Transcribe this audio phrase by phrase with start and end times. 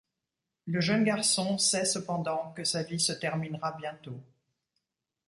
[0.65, 4.19] Le jeune garçon sait cependant que sa vie se terminera bientôt.